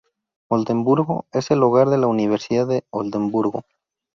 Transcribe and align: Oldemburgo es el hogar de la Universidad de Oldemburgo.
Oldemburgo 0.49 1.27
es 1.31 1.51
el 1.51 1.61
hogar 1.61 1.89
de 1.91 1.99
la 1.99 2.07
Universidad 2.07 2.65
de 2.67 2.83
Oldemburgo. 2.89 3.65